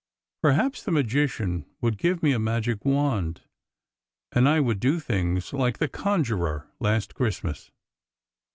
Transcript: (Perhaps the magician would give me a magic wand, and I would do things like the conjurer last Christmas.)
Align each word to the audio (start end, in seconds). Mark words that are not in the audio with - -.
(Perhaps 0.41 0.81
the 0.81 0.89
magician 0.89 1.63
would 1.79 1.99
give 1.99 2.23
me 2.23 2.31
a 2.31 2.39
magic 2.39 2.83
wand, 2.83 3.41
and 4.31 4.49
I 4.49 4.59
would 4.59 4.79
do 4.79 4.99
things 4.99 5.53
like 5.53 5.77
the 5.77 5.87
conjurer 5.87 6.65
last 6.79 7.13
Christmas.) 7.13 7.69